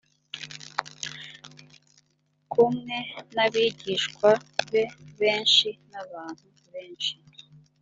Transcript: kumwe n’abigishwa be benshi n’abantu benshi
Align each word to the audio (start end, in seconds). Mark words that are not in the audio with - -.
kumwe 2.51 2.97
n’abigishwa 3.35 4.29
be 4.69 4.83
benshi 5.19 5.67
n’abantu 5.91 6.47
benshi 6.71 7.13